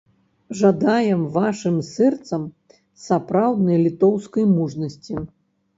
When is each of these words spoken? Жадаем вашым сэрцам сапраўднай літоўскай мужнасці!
Жадаем 0.61 1.21
вашым 1.35 1.77
сэрцам 1.91 2.43
сапраўднай 3.05 3.77
літоўскай 3.87 4.53
мужнасці! 4.57 5.13